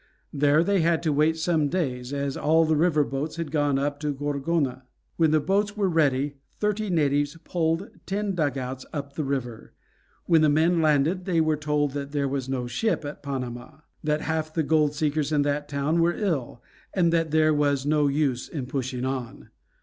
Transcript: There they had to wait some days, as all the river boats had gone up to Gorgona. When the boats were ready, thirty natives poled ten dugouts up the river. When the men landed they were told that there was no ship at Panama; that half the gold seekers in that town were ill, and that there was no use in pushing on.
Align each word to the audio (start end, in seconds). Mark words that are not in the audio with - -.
There 0.33 0.63
they 0.63 0.81
had 0.81 1.03
to 1.03 1.13
wait 1.13 1.37
some 1.37 1.69
days, 1.69 2.11
as 2.11 2.35
all 2.35 2.65
the 2.65 2.75
river 2.75 3.03
boats 3.03 3.35
had 3.35 3.51
gone 3.51 3.77
up 3.77 3.99
to 3.99 4.11
Gorgona. 4.15 4.81
When 5.17 5.29
the 5.29 5.39
boats 5.39 5.77
were 5.77 5.87
ready, 5.87 6.37
thirty 6.59 6.89
natives 6.89 7.37
poled 7.43 7.87
ten 8.07 8.33
dugouts 8.33 8.83
up 8.93 9.13
the 9.13 9.23
river. 9.23 9.73
When 10.25 10.41
the 10.41 10.49
men 10.49 10.81
landed 10.81 11.25
they 11.25 11.39
were 11.39 11.55
told 11.55 11.91
that 11.91 12.13
there 12.13 12.27
was 12.27 12.49
no 12.49 12.65
ship 12.65 13.05
at 13.05 13.21
Panama; 13.21 13.81
that 14.03 14.21
half 14.21 14.51
the 14.51 14.63
gold 14.63 14.95
seekers 14.95 15.31
in 15.31 15.43
that 15.43 15.69
town 15.69 16.01
were 16.01 16.15
ill, 16.15 16.63
and 16.95 17.13
that 17.13 17.29
there 17.29 17.53
was 17.53 17.85
no 17.85 18.07
use 18.07 18.49
in 18.49 18.65
pushing 18.65 19.05
on. 19.05 19.49